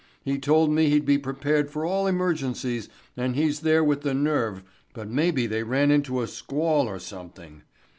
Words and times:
He 0.25 0.39
told 0.39 0.71
me 0.71 0.89
he'd 0.89 1.05
be 1.05 1.19
prepared 1.19 1.69
for 1.69 1.85
all 1.85 2.07
emergencies 2.07 2.89
and 3.15 3.35
he's 3.35 3.59
there 3.59 3.83
with 3.83 4.01
the 4.01 4.15
nerve, 4.15 4.63
but 4.95 5.07
maybe 5.07 5.45
they 5.45 5.61
ran 5.61 5.91
into 5.91 6.21
a 6.23 6.27
squall 6.27 6.89
or 6.89 6.97
something. 6.97 7.61